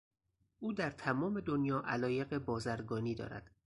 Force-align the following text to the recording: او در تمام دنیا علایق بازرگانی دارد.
او 0.59 0.73
در 0.73 0.89
تمام 0.89 1.39
دنیا 1.39 1.81
علایق 1.85 2.37
بازرگانی 2.37 3.15
دارد. 3.15 3.51